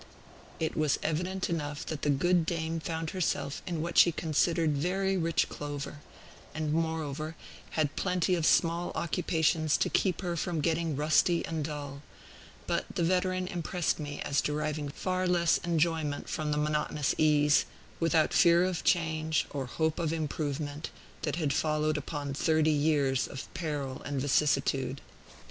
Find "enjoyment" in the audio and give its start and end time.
15.59-16.27